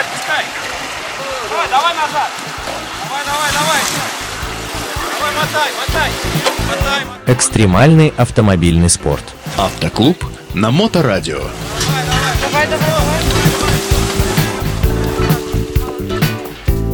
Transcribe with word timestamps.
отпускай. 0.00 0.44
Давай, 1.50 1.68
давай 1.68 1.94
назад. 1.94 2.30
Давай, 3.04 3.24
давай, 3.24 3.50
давай. 3.52 3.80
Давай, 5.18 5.32
мотай, 5.36 5.70
мотай. 5.78 6.10
Мотай, 6.68 7.04
мотай. 7.04 7.34
Экстремальный 7.34 8.14
автомобильный 8.16 8.90
спорт. 8.90 9.24
Автоклуб 9.56 10.24
на 10.54 10.70
Моторадио. 10.70 11.38
Давай, 11.38 12.66
давай, 12.66 12.66
давай. 12.66 12.90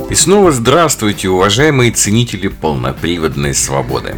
И 0.09 0.14
снова 0.14 0.52
здравствуйте, 0.52 1.29
уважаемые 1.29 1.91
ценители 1.91 2.46
полноприводной 2.46 3.54
свободы. 3.54 4.14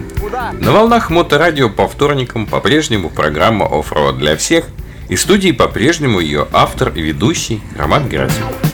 На 0.61 0.71
волнах 0.71 1.09
Моторадио 1.09 1.71
по 1.71 1.89
вторникам 1.89 2.47
по-прежнему 2.47 3.09
программа 3.09 3.67
«Оффроуд 3.67 4.19
для 4.19 4.37
всех» 4.37 4.67
и 5.09 5.17
в 5.17 5.21
студии 5.21 5.53
по-прежнему 5.53 6.21
ее 6.21 6.47
автор 6.53 6.93
и 6.95 7.01
ведущий 7.01 7.63
Роман 7.77 8.09
Герасимов. 8.09 8.68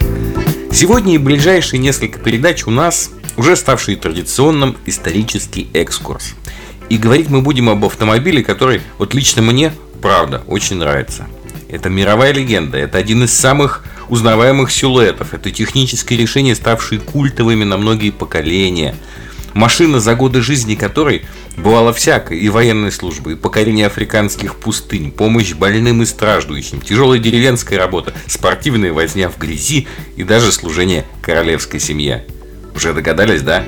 Сегодня 0.74 1.14
и 1.14 1.18
ближайшие 1.18 1.78
несколько 1.78 2.18
передач 2.18 2.66
у 2.66 2.70
нас 2.72 3.12
уже 3.36 3.54
ставший 3.54 3.94
традиционным 3.94 4.76
исторический 4.86 5.68
экскурс. 5.72 6.34
И 6.88 6.98
говорить 6.98 7.30
мы 7.30 7.42
будем 7.42 7.68
об 7.70 7.84
автомобиле, 7.84 8.42
который 8.42 8.80
вот 8.98 9.14
лично 9.14 9.40
мне, 9.40 9.72
правда, 10.02 10.42
очень 10.48 10.78
нравится. 10.78 11.28
Это 11.68 11.90
мировая 11.90 12.32
легенда, 12.32 12.76
это 12.76 12.98
один 12.98 13.22
из 13.22 13.32
самых 13.32 13.84
узнаваемых 14.08 14.72
силуэтов, 14.72 15.32
это 15.32 15.52
техническое 15.52 16.16
решение, 16.16 16.56
ставшее 16.56 17.00
культовыми 17.00 17.62
на 17.62 17.76
многие 17.76 18.10
поколения. 18.10 18.96
Машина, 19.54 20.00
за 20.00 20.14
годы 20.16 20.42
жизни 20.42 20.74
которой 20.74 21.24
бывало 21.56 21.92
всякой, 21.92 22.40
и 22.40 22.48
военной 22.48 22.90
службы, 22.90 23.32
и 23.32 23.36
покорение 23.36 23.86
африканских 23.86 24.56
пустынь, 24.56 25.12
помощь 25.12 25.54
больным 25.54 26.02
и 26.02 26.06
страждущим, 26.06 26.80
тяжелая 26.80 27.20
деревенская 27.20 27.78
работа, 27.78 28.12
спортивная 28.26 28.92
возня 28.92 29.30
в 29.30 29.38
грязи 29.38 29.86
и 30.16 30.24
даже 30.24 30.50
служение 30.50 31.04
королевской 31.22 31.78
семье. 31.78 32.24
Уже 32.74 32.92
догадались, 32.92 33.42
да? 33.42 33.64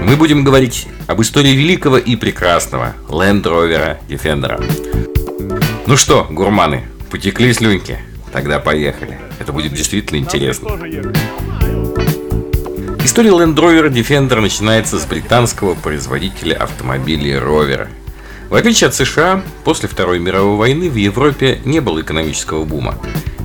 Мы 0.00 0.16
будем 0.16 0.44
говорить 0.44 0.86
об 1.08 1.20
истории 1.20 1.50
великого 1.50 1.98
и 1.98 2.14
прекрасного 2.14 2.94
Land 3.08 3.42
Rover 3.42 3.98
Defender. 4.08 4.62
Ну 5.86 5.96
что, 5.96 6.26
гурманы, 6.30 6.84
потекли 7.10 7.52
слюнки? 7.52 7.98
Тогда 8.32 8.60
поехали. 8.60 9.18
Это 9.40 9.52
будет 9.52 9.74
действительно 9.74 10.18
интересно. 10.18 10.70
История 13.04 13.30
Land 13.30 13.56
Rover 13.56 13.90
Defender 13.90 14.40
начинается 14.40 14.96
с 14.96 15.04
британского 15.06 15.74
производителя 15.74 16.54
автомобилей 16.54 17.32
Rover. 17.32 17.88
В 18.48 18.54
отличие 18.54 18.86
от 18.86 18.94
США, 18.94 19.42
после 19.64 19.88
Второй 19.88 20.20
мировой 20.20 20.56
войны 20.56 20.88
в 20.88 20.94
Европе 20.94 21.60
не 21.64 21.80
было 21.80 22.00
экономического 22.00 22.64
бума. 22.64 22.96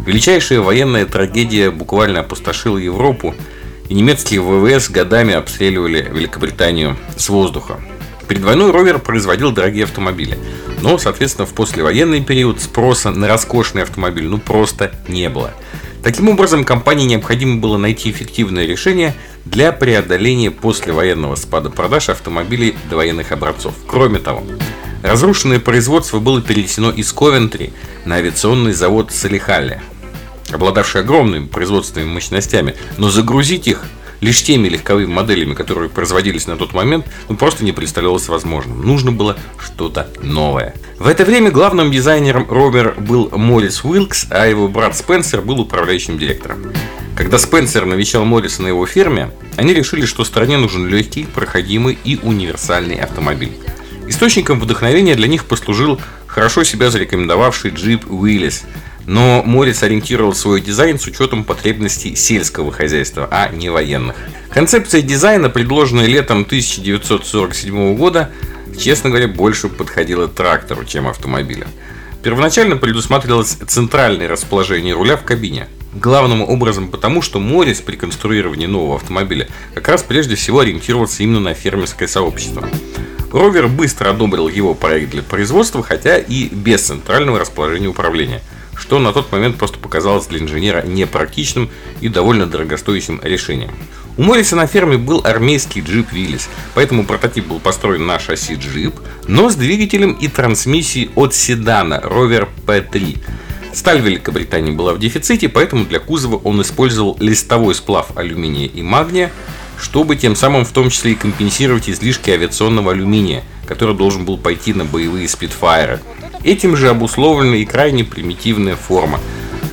Величайшая 0.05 0.61
военная 0.61 1.07
трагедия 1.07 1.71
буквально 1.71 2.19
опустошила 2.19 2.77
Европу, 2.77 3.33
и 3.89 3.95
немецкие 3.95 4.41
ВВС 4.41 4.91
годами 4.91 5.33
обстреливали 5.33 6.07
Великобританию 6.13 6.95
с 7.17 7.27
воздуха. 7.27 7.79
Перед 8.27 8.43
войной 8.43 8.71
Ровер 8.71 8.99
производил 8.99 9.51
дорогие 9.51 9.85
автомобили. 9.85 10.37
Но, 10.81 10.99
соответственно, 10.99 11.47
в 11.47 11.53
послевоенный 11.53 12.23
период 12.23 12.61
спроса 12.61 13.09
на 13.09 13.27
роскошный 13.27 13.81
автомобиль 13.81 14.27
ну 14.27 14.37
просто 14.37 14.91
не 15.07 15.29
было. 15.29 15.51
Таким 16.03 16.29
образом, 16.29 16.63
компании 16.63 17.05
необходимо 17.05 17.57
было 17.57 17.77
найти 17.77 18.11
эффективное 18.11 18.65
решение 18.65 19.15
для 19.49 19.71
преодоления 19.71 20.51
послевоенного 20.51 21.35
спада 21.35 21.69
продаж 21.69 22.09
автомобилей 22.09 22.75
довоенных 22.89 23.31
образцов. 23.31 23.73
Кроме 23.87 24.19
того, 24.19 24.43
разрушенное 25.03 25.59
производство 25.59 26.19
было 26.19 26.41
перенесено 26.41 26.91
из 26.91 27.11
Ковентри 27.13 27.71
на 28.05 28.15
авиационный 28.15 28.73
завод 28.73 29.11
Салихалли, 29.11 29.81
обладавший 30.51 31.01
огромными 31.01 31.47
производственными 31.47 32.13
мощностями, 32.13 32.75
но 32.97 33.09
загрузить 33.09 33.67
их 33.67 33.83
лишь 34.19 34.43
теми 34.43 34.67
легковыми 34.67 35.11
моделями, 35.11 35.53
которые 35.53 35.89
производились 35.89 36.47
на 36.47 36.57
тот 36.57 36.73
момент, 36.73 37.05
ну, 37.29 37.35
просто 37.35 37.63
не 37.63 37.71
представлялось 37.71 38.27
возможным. 38.27 38.81
Нужно 38.81 39.11
было 39.11 39.37
что-то 39.59 40.09
новое. 40.21 40.73
В 40.97 41.07
это 41.07 41.23
время 41.23 41.51
главным 41.51 41.91
дизайнером 41.91 42.47
Робер 42.49 42.95
был 42.97 43.29
Моррис 43.29 43.83
Уилкс, 43.83 44.27
а 44.31 44.47
его 44.47 44.67
брат 44.67 44.97
Спенсер 44.97 45.41
был 45.41 45.59
управляющим 45.61 46.17
директором. 46.17 46.73
Когда 47.17 47.39
Спенсер 47.39 47.85
навещал 47.85 48.23
Морриса 48.23 48.61
на 48.61 48.67
его 48.67 48.85
ферме, 48.85 49.31
они 49.55 49.73
решили, 49.73 50.05
что 50.05 50.23
стране 50.23 50.57
нужен 50.57 50.87
легкий, 50.87 51.25
проходимый 51.25 51.97
и 52.03 52.19
универсальный 52.21 52.95
автомобиль. 52.95 53.51
Источником 54.07 54.59
вдохновения 54.59 55.15
для 55.15 55.27
них 55.27 55.45
послужил 55.45 55.99
хорошо 56.27 56.63
себя 56.63 56.89
зарекомендовавший 56.91 57.71
джип 57.71 58.09
Уиллис– 58.09 58.63
но 59.07 59.41
Морец 59.41 59.81
ориентировал 59.83 60.35
свой 60.35 60.61
дизайн 60.61 60.99
с 60.99 61.07
учетом 61.07 61.45
потребностей 61.45 62.13
сельского 62.15 62.71
хозяйства, 62.73 63.27
а 63.31 63.49
не 63.49 63.69
военных. 63.69 64.17
Концепция 64.51 65.01
дизайна, 65.01 65.49
предложенная 65.49 66.05
летом 66.05 66.41
1947 66.41 67.95
года, 67.95 68.29
честно 68.77 69.09
говоря, 69.09 69.29
больше 69.29 69.69
подходила 69.69 70.27
трактору, 70.27 70.83
чем 70.83 71.07
автомобилю. 71.07 71.67
Первоначально 72.21 72.75
предусматривалось 72.75 73.57
центральное 73.67 74.27
расположение 74.27 74.93
руля 74.93 75.15
в 75.15 75.23
кабине. 75.23 75.67
Главным 75.99 76.43
образом 76.43 76.89
потому, 76.89 77.23
что 77.23 77.39
Моррис 77.39 77.81
при 77.81 77.95
конструировании 77.95 78.67
нового 78.67 78.97
автомобиля 78.97 79.47
как 79.73 79.87
раз 79.87 80.03
прежде 80.03 80.35
всего 80.35 80.59
ориентировался 80.59 81.23
именно 81.23 81.39
на 81.39 81.53
фермерское 81.55 82.07
сообщество. 82.07 82.69
Ровер 83.31 83.67
быстро 83.67 84.11
одобрил 84.11 84.47
его 84.47 84.75
проект 84.75 85.09
для 85.09 85.23
производства, 85.23 85.81
хотя 85.81 86.19
и 86.19 86.49
без 86.49 86.83
центрального 86.83 87.39
расположения 87.39 87.87
управления– 87.87 88.41
что 88.77 88.99
на 88.99 89.11
тот 89.11 89.31
момент 89.31 89.57
просто 89.57 89.79
показалось 89.79 90.27
для 90.27 90.39
инженера 90.39 90.83
непрактичным 90.85 91.69
и 91.99 92.09
довольно 92.09 92.45
дорогостоящим 92.45 93.19
решением. 93.23 93.71
У 94.17 94.23
Морриса 94.23 94.55
на 94.55 94.65
ферме 94.65 94.97
был 94.97 95.21
армейский 95.23 95.81
джип 95.81 96.11
Виллис, 96.11 96.49
поэтому 96.73 97.05
прототип 97.05 97.47
был 97.47 97.59
построен 97.59 98.05
на 98.05 98.19
шасси 98.19 98.55
джип, 98.55 98.95
но 99.27 99.49
с 99.49 99.55
двигателем 99.55 100.13
и 100.13 100.27
трансмиссией 100.27 101.11
от 101.15 101.35
седана 101.35 102.01
Rover 102.03 102.47
P3. 102.65 103.19
Сталь 103.77 104.01
Великобритании 104.01 104.71
была 104.71 104.95
в 104.95 104.99
дефиците, 104.99 105.49
поэтому 105.49 105.85
для 105.85 105.99
кузова 105.99 106.37
он 106.37 106.59
использовал 106.63 107.15
листовой 107.19 107.75
сплав 107.75 108.17
алюминия 108.17 108.65
и 108.65 108.81
магния, 108.81 109.31
чтобы 109.79 110.15
тем 110.15 110.35
самым 110.35 110.65
в 110.65 110.71
том 110.71 110.89
числе 110.89 111.11
и 111.11 111.15
компенсировать 111.15 111.87
излишки 111.87 112.31
авиационного 112.31 112.93
алюминия, 112.93 113.43
который 113.67 113.95
должен 113.95 114.25
был 114.25 114.39
пойти 114.39 114.73
на 114.73 114.83
боевые 114.83 115.29
спидфайры. 115.29 115.99
Этим 116.43 116.75
же 116.75 116.89
обусловлена 116.89 117.57
и 117.57 117.65
крайне 117.65 118.03
примитивная 118.03 118.75
форма. 118.75 119.19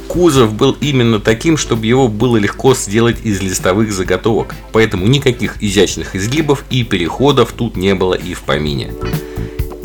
Кузов 0.06 0.53
был 0.53 0.76
именно 0.82 1.19
таким, 1.19 1.56
чтобы 1.56 1.87
его 1.87 2.06
было 2.06 2.37
легко 2.37 2.75
сделать 2.75 3.25
из 3.25 3.41
листовых 3.41 3.91
заготовок, 3.91 4.54
поэтому 4.72 5.06
никаких 5.06 5.62
изящных 5.62 6.14
изгибов 6.14 6.66
и 6.69 6.84
переходов 6.84 7.53
тут 7.53 7.75
не 7.75 7.94
было 7.94 8.12
и 8.12 8.34
в 8.34 8.43
помине. 8.43 8.93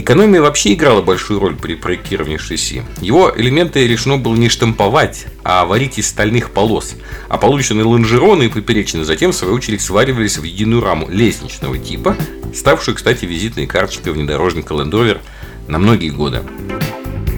Экономия 0.09 0.41
вообще 0.41 0.73
играла 0.73 1.03
большую 1.03 1.39
роль 1.39 1.55
при 1.55 1.75
проектировании 1.75 2.37
шасси. 2.37 2.81
Его 2.99 3.31
элементы 3.37 3.85
решено 3.85 4.17
было 4.17 4.35
не 4.35 4.49
штамповать, 4.49 5.27
а 5.43 5.65
варить 5.65 5.99
из 5.99 6.07
стальных 6.07 6.49
полос, 6.49 6.95
а 7.27 7.37
полученные 7.37 7.85
лонжероны 7.85 8.45
и 8.45 8.49
поперечины 8.49 9.05
затем, 9.05 9.31
в 9.31 9.35
свою 9.35 9.53
очередь, 9.53 9.83
сваривались 9.83 10.39
в 10.39 10.43
единую 10.43 10.83
раму 10.83 11.07
лестничного 11.07 11.77
типа, 11.77 12.17
ставшую, 12.55 12.95
кстати, 12.95 13.25
визитной 13.25 13.67
карточкой 13.67 14.13
внедорожника 14.13 14.73
Land 14.73 14.89
Rover 14.89 15.19
на 15.67 15.77
многие 15.77 16.09
годы. 16.09 16.41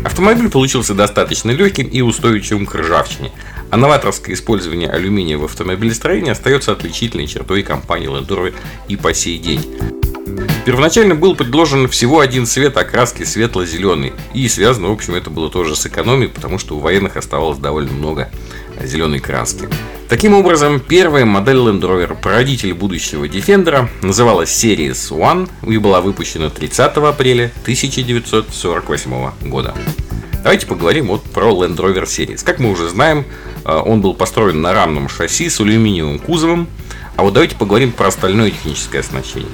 Автомобиль 0.06 0.50
получился 0.50 0.94
достаточно 0.94 1.52
легким 1.52 1.88
и 1.88 2.00
устойчивым 2.00 2.66
к 2.66 2.76
ржавчине, 2.76 3.34
а 3.70 3.76
новаторское 3.76 4.34
использование 4.34 4.90
алюминия 4.90 5.38
в 5.38 5.44
автомобилестроении 5.44 6.32
остается 6.32 6.72
отличительной 6.72 7.28
чертой 7.28 7.64
компании 7.64 8.08
Land 8.08 8.28
Rover 8.28 8.54
и 8.88 8.96
по 8.96 9.14
сей 9.14 9.40
день. 9.40 10.01
Первоначально 10.66 11.16
был 11.16 11.36
предложен 11.36 11.88
всего 11.88 12.20
один 12.20 12.46
цвет 12.46 12.78
окраски 12.78 13.24
светло-зеленый. 13.24 14.14
И 14.34 14.48
связано, 14.48 14.90
в 14.90 14.92
общем, 14.92 15.16
это 15.16 15.30
было 15.30 15.50
тоже 15.50 15.76
с 15.76 15.86
экономией, 15.86 16.30
потому 16.30 16.60
что 16.60 16.76
у 16.76 16.80
военных 16.80 17.18
оставалось 17.18 17.58
довольно 17.58 17.92
много 17.92 18.30
зеленой 18.84 19.20
краски. 19.20 19.68
Таким 20.08 20.34
образом, 20.34 20.80
первая 20.80 21.26
модель 21.26 21.56
Land 21.56 21.82
Rover, 21.82 22.18
породитель 22.22 22.74
будущего 22.74 23.26
Defender, 23.26 23.88
называлась 24.02 24.50
Series 24.50 25.10
One 25.10 25.50
и 25.66 25.78
была 25.78 26.02
выпущена 26.02 26.50
30 26.50 26.98
апреля 26.98 27.52
1948 27.62 29.32
года. 29.50 29.74
Давайте 30.44 30.68
поговорим 30.68 31.08
вот 31.08 31.24
про 31.24 31.52
Land 31.52 31.78
Rover 31.78 32.04
Series. 32.04 32.44
Как 32.44 32.60
мы 32.60 32.72
уже 32.72 32.90
знаем, 32.90 33.26
э, 33.64 33.74
он 33.74 34.02
был 34.02 34.14
построен 34.14 34.62
на 34.62 34.74
рамном 34.74 35.08
шасси 35.08 35.50
с 35.50 35.62
алюминиевым 35.62 36.20
кузовом, 36.20 36.68
а 37.16 37.24
вот 37.24 37.34
давайте 37.34 37.56
поговорим 37.56 37.92
про 37.92 38.08
остальное 38.08 38.52
техническое 38.52 39.00
оснащение. 39.00 39.50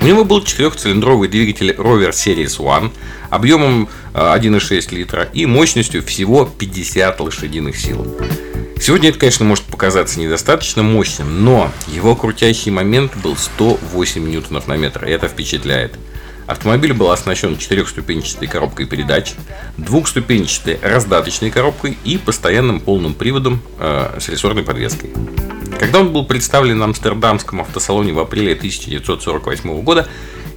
У 0.00 0.06
него 0.06 0.24
был 0.24 0.42
четырехцилиндровый 0.42 1.28
двигатель 1.28 1.72
Rover 1.72 2.10
Series 2.10 2.58
One 2.58 2.90
объемом 3.28 3.88
1,6 4.14 4.88
э, 4.92 4.96
литра 4.96 5.24
и 5.24 5.44
мощностью 5.44 6.02
всего 6.02 6.46
50 6.46 7.20
лошадиных 7.20 7.76
сил. 7.76 8.06
Сегодня 8.80 9.10
это, 9.10 9.18
конечно, 9.18 9.44
может 9.44 9.64
показаться 9.64 10.18
недостаточно 10.18 10.82
мощным, 10.82 11.44
но 11.44 11.70
его 11.86 12.16
крутящий 12.16 12.70
момент 12.70 13.12
был 13.22 13.36
108 13.36 14.26
ньютонов 14.26 14.68
на 14.68 14.78
метр, 14.78 15.04
и 15.04 15.10
это 15.10 15.28
впечатляет. 15.28 15.98
Автомобиль 16.46 16.94
был 16.94 17.10
оснащен 17.10 17.58
четырехступенчатой 17.58 18.48
коробкой 18.48 18.86
передач, 18.86 19.34
двухступенчатой 19.76 20.78
раздаточной 20.82 21.50
коробкой 21.50 21.98
и 22.04 22.16
постоянным 22.16 22.80
полным 22.80 23.12
приводом 23.12 23.60
э, 23.78 24.16
с 24.18 24.30
рессорной 24.30 24.62
подвеской. 24.62 25.10
Когда 25.80 26.00
он 26.00 26.12
был 26.12 26.26
представлен 26.26 26.76
на 26.76 26.84
Амстердамском 26.84 27.62
автосалоне 27.62 28.12
в 28.12 28.18
апреле 28.18 28.52
1948 28.52 29.80
года, 29.80 30.06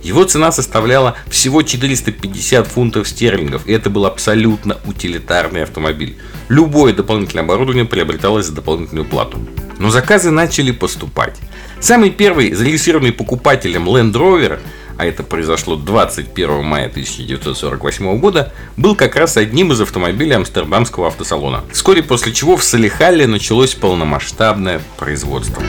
его 0.03 0.25
цена 0.25 0.51
составляла 0.51 1.15
всего 1.29 1.61
450 1.61 2.67
фунтов 2.67 3.07
стерлингов, 3.07 3.65
и 3.65 3.71
это 3.71 3.89
был 3.89 4.05
абсолютно 4.05 4.79
утилитарный 4.85 5.63
автомобиль. 5.63 6.17
Любое 6.49 6.91
дополнительное 6.91 7.45
оборудование 7.45 7.85
приобреталось 7.85 8.47
за 8.47 8.51
дополнительную 8.53 9.05
плату. 9.05 9.37
Но 9.79 9.91
заказы 9.91 10.29
начали 10.29 10.71
поступать. 10.71 11.37
Самый 11.79 12.09
первый 12.09 12.53
зарегистрированный 12.53 13.13
покупателем 13.13 13.87
Land 13.87 14.11
Rover 14.11 14.59
а 14.97 15.05
это 15.05 15.23
произошло 15.23 15.75
21 15.75 16.63
мая 16.63 16.87
1948 16.87 18.19
года, 18.19 18.53
был 18.77 18.95
как 18.95 19.15
раз 19.15 19.37
одним 19.37 19.71
из 19.71 19.81
автомобилей 19.81 20.33
Амстердамского 20.33 21.07
автосалона. 21.07 21.63
Вскоре 21.71 22.03
после 22.03 22.33
чего 22.33 22.57
в 22.57 22.63
Салихале 22.63 23.27
началось 23.27 23.73
полномасштабное 23.75 24.81
производство. 24.97 25.61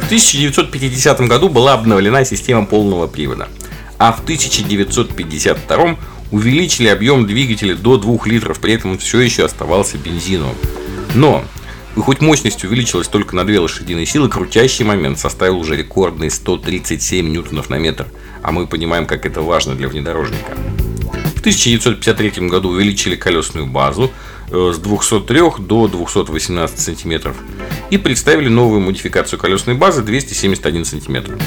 В 0.00 0.06
1950 0.06 1.20
году 1.22 1.48
была 1.48 1.74
обновлена 1.74 2.24
система 2.24 2.66
полного 2.66 3.06
привода, 3.06 3.48
а 3.98 4.12
в 4.12 4.20
1952 4.20 5.96
увеличили 6.30 6.88
объем 6.88 7.26
двигателя 7.26 7.76
до 7.76 7.98
2 7.98 8.18
литров, 8.24 8.58
при 8.58 8.74
этом 8.74 8.92
он 8.92 8.98
все 8.98 9.20
еще 9.20 9.44
оставался 9.44 9.98
бензиновым. 9.98 10.56
Но 11.14 11.44
и 11.96 12.00
хоть 12.00 12.20
мощность 12.20 12.64
увеличилась 12.64 13.08
только 13.08 13.36
на 13.36 13.44
2 13.44 13.60
лошадиные 13.60 14.06
силы, 14.06 14.28
крутящий 14.28 14.84
момент 14.84 15.18
составил 15.18 15.58
уже 15.58 15.76
рекордные 15.76 16.30
137 16.30 17.28
ньютонов 17.28 17.68
на 17.68 17.78
метр. 17.78 18.06
А 18.42 18.50
мы 18.50 18.66
понимаем, 18.66 19.06
как 19.06 19.26
это 19.26 19.42
важно 19.42 19.74
для 19.74 19.88
внедорожника. 19.88 20.56
В 21.36 21.40
1953 21.40 22.48
году 22.48 22.70
увеличили 22.70 23.16
колесную 23.16 23.66
базу 23.66 24.10
э, 24.50 24.72
с 24.74 24.78
203 24.78 25.40
до 25.58 25.88
218 25.88 26.78
сантиметров 26.78 27.36
и 27.90 27.98
представили 27.98 28.48
новую 28.48 28.80
модификацию 28.80 29.38
колесной 29.38 29.74
базы 29.74 30.02
271 30.02 30.84
сантиметр. 30.84 31.38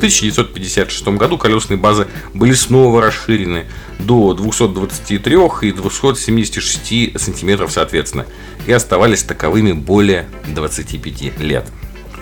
В 0.00 0.02
1956 0.02 1.08
году 1.08 1.36
колесные 1.36 1.76
базы 1.76 2.06
были 2.32 2.54
снова 2.54 3.02
расширены 3.02 3.66
до 3.98 4.32
223 4.32 5.36
и 5.60 5.72
276 5.72 7.20
сантиметров 7.20 7.70
соответственно 7.70 8.24
и 8.66 8.72
оставались 8.72 9.24
таковыми 9.24 9.72
более 9.72 10.26
25 10.54 11.38
лет. 11.40 11.66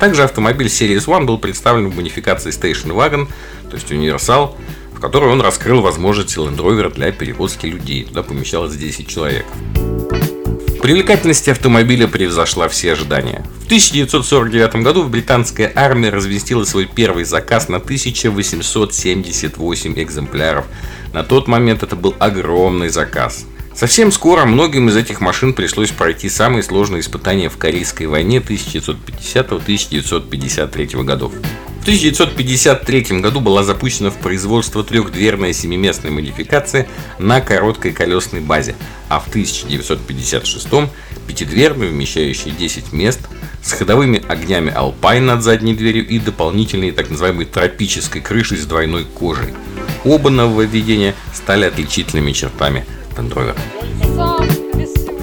Также 0.01 0.25
автомобиль 0.25 0.67
Series 0.67 1.07
One 1.07 1.25
был 1.25 1.39
представлен 1.39 1.89
в 1.91 1.95
модификации 1.95 2.51
Station 2.51 2.89
Wagon, 2.97 3.29
то 3.71 3.77
есть 3.77 3.93
универсал, 3.93 4.57
в 4.93 4.99
которой 4.99 5.31
он 5.31 5.41
раскрыл 5.41 5.81
возможности 5.81 6.37
Land 6.37 6.57
Rover 6.57 6.93
для 6.93 7.13
перевозки 7.13 7.67
людей. 7.67 8.03
Туда 8.03 8.25
помещалось 8.25 8.75
10 8.75 9.07
человек. 9.07 9.47
Привлекательность 10.83 11.49
автомобиля 11.49 12.07
превзошла 12.07 12.69
все 12.69 12.93
ожидания. 12.93 13.43
В 13.63 13.65
1949 13.67 14.77
году 14.77 15.03
британская 15.05 15.73
армия 15.75 16.11
разместила 16.11 16.63
свой 16.65 16.87
первый 16.87 17.25
заказ 17.25 17.69
на 17.69 17.79
1878 17.79 19.95
экземпляров. 19.97 20.67
На 21.13 21.25
тот 21.25 21.49
момент 21.49 21.83
это 21.83 21.97
был 21.97 22.15
огромный 22.21 22.91
заказ. 22.91 23.45
Совсем 23.75 24.13
скоро 24.13 24.45
многим 24.45 24.89
из 24.89 24.95
этих 24.97 25.21
машин 25.21 25.53
пришлось 25.53 25.91
пройти 25.91 26.29
самые 26.29 26.63
сложные 26.63 27.01
испытания 27.01 27.49
в 27.49 27.59
Корейской 27.59 28.07
войне 28.07 28.39
1950-1953 28.39 31.05
годов. 31.05 31.33
В 31.79 31.83
1953 31.83 33.21
году 33.21 33.41
была 33.41 33.63
запущена 33.63 34.11
в 34.11 34.17
производство 34.19 34.85
трехдверная 34.85 35.53
семиместная 35.53 36.11
модификация 36.11 36.87
на 37.19 37.41
короткой 37.41 37.93
колесной 37.93 38.41
базе, 38.41 38.75
а 39.09 39.21
в 39.21 39.29
1956 39.29 40.69
пятидверную, 41.27 41.91
вмещающая 41.91 42.53
10 42.53 42.93
мест, 42.93 43.21
с 43.63 43.73
ходовыми 43.73 44.23
огнями 44.29 44.71
Alpine 44.71 45.21
над 45.21 45.43
задней 45.43 45.75
дверью 45.75 46.07
и 46.07 46.19
дополнительной 46.19 46.91
так 46.91 47.11
называемой 47.11 47.47
тропической 47.47 48.21
крышей 48.21 48.59
с 48.59 48.67
двойной 48.67 49.05
кожей. 49.05 49.55
Оба 50.05 50.31
нововведения 50.31 51.15
стали 51.35 51.65
отличительными 51.65 52.33
чертами 52.33 52.85
Land 53.17 53.33
Rover. 53.35 54.58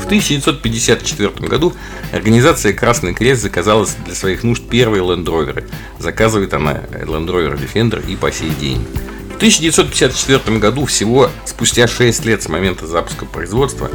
В 0.05 0.07
1954 0.07 1.47
году 1.47 1.73
организация 2.13 2.73
Красный 2.73 3.15
Крест 3.15 3.41
заказала 3.41 3.87
для 4.05 4.13
своих 4.13 4.43
нужд 4.43 4.61
первые 4.69 5.01
Rover. 5.01 5.67
Заказывает 5.97 6.53
она 6.53 6.73
Land 6.91 7.25
Rover 7.25 7.59
Defender 7.59 8.07
и 8.07 8.15
по 8.15 8.31
сей 8.31 8.51
день. 8.51 8.85
В 9.33 9.37
1954 9.37 10.59
году, 10.59 10.85
всего 10.85 11.31
спустя 11.43 11.87
6 11.87 12.23
лет 12.23 12.43
с 12.43 12.49
момента 12.49 12.85
запуска 12.85 13.25
производства, 13.25 13.89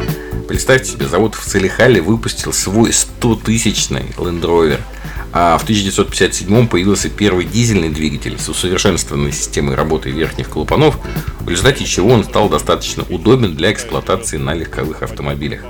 представьте 0.49 0.91
себе, 0.91 1.07
завод 1.07 1.37
в 1.37 1.49
Салихале 1.49 2.03
выпустил 2.03 2.53
свой 2.53 2.91
100-тысячный 2.91 4.07
Land 4.17 4.41
Rover– 4.41 4.81
а 5.33 5.57
в 5.59 5.63
1957 5.63 6.67
появился 6.67 7.09
первый 7.09 7.45
дизельный 7.45 7.89
двигатель 7.89 8.37
с 8.39 8.49
усовершенствованной 8.49 9.33
системой 9.33 9.77
работы 9.77 10.11
верхних 10.11 10.49
клапанов, 10.49 10.99
в 11.41 11.49
результате 11.49 11.85
чего 11.85 12.11
он 12.11 12.25
стал 12.25 12.49
достаточно 12.49 13.05
удобен 13.09 13.55
для 13.55 13.73
эксплуатации 13.73 14.39
на 14.39 14.55
легковых 14.55 15.03
автомобилях. 15.03 15.61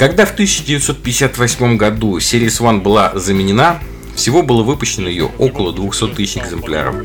Когда 0.00 0.24
в 0.24 0.32
1958 0.32 1.76
году 1.76 2.16
Series 2.16 2.58
One 2.62 2.80
была 2.80 3.12
заменена, 3.16 3.80
всего 4.16 4.42
было 4.42 4.62
выпущено 4.62 5.10
ее 5.10 5.30
около 5.36 5.74
200 5.74 6.14
тысяч 6.14 6.38
экземпляров. 6.38 6.96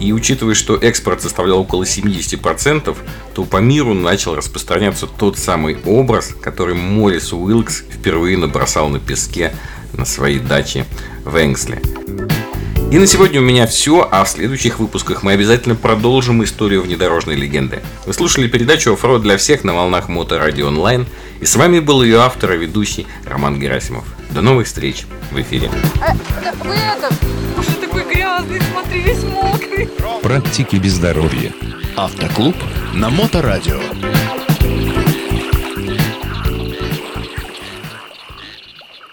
И 0.00 0.12
учитывая, 0.12 0.54
что 0.54 0.74
экспорт 0.74 1.22
составлял 1.22 1.60
около 1.60 1.84
70%, 1.84 2.96
то 3.36 3.44
по 3.44 3.58
миру 3.58 3.94
начал 3.94 4.34
распространяться 4.34 5.06
тот 5.06 5.38
самый 5.38 5.76
образ, 5.86 6.34
который 6.42 6.74
Моррис 6.74 7.32
Уилкс 7.32 7.84
впервые 7.88 8.36
набросал 8.36 8.88
на 8.88 8.98
песке 8.98 9.54
на 9.92 10.04
своей 10.04 10.40
даче 10.40 10.86
в 11.24 11.36
Энгсли. 11.36 11.80
И 12.90 12.98
на 12.98 13.06
сегодня 13.06 13.40
у 13.40 13.44
меня 13.44 13.68
все, 13.68 14.08
а 14.10 14.24
в 14.24 14.28
следующих 14.28 14.80
выпусках 14.80 15.22
мы 15.22 15.32
обязательно 15.32 15.76
продолжим 15.76 16.42
историю 16.42 16.82
внедорожной 16.82 17.36
легенды. 17.36 17.80
Вы 18.06 18.12
слушали 18.12 18.48
передачу 18.48 18.92
«Оффроуд 18.92 19.22
для 19.22 19.36
всех» 19.36 19.62
на 19.62 19.72
волнах 19.72 20.08
Моторадио 20.08 20.66
Онлайн, 20.66 21.06
и 21.40 21.46
с 21.46 21.56
вами 21.56 21.80
был 21.80 22.02
ее 22.02 22.20
автор 22.20 22.52
и 22.52 22.56
ведущий 22.56 23.06
Роман 23.26 23.58
Герасимов. 23.58 24.04
До 24.30 24.40
новых 24.40 24.66
встреч 24.66 25.06
в 25.30 25.40
эфире. 25.40 25.70
А, 26.00 26.14
вы 26.64 26.74
это, 26.74 27.14
уже 27.58 27.70
такой 27.72 28.04
грязный, 28.04 28.60
смотри, 28.72 29.00
весь 29.02 29.22
мокрый. 29.22 29.88
Практики 30.22 30.76
без 30.76 30.94
здоровья. 30.94 31.52
Автоклуб 31.96 32.56
на 32.94 33.10
Моторадио. 33.10 33.80